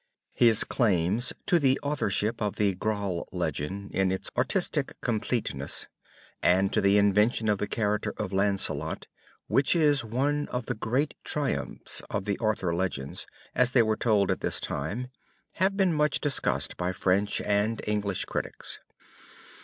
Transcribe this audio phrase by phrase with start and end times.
[0.33, 5.87] His claims to the authorship of the Graal legend in its artistic completeness
[6.41, 9.05] and to the invention of the character of Lancelot,
[9.45, 14.31] which is one of the great triumphs of the Arthur legends as they were told
[14.31, 15.09] at this time,
[15.57, 18.79] have been much discussed by French and English critics.